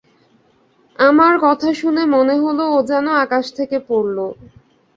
আমার 0.99 1.33
কথা 1.45 1.69
শুনে 1.73 2.03
মনে 2.15 2.35
হল 2.43 2.59
ও 2.69 2.87
যেন 2.89 3.05
আকাশ 3.23 3.45
থেকে 3.57 3.77
পড়ল। 3.87 4.17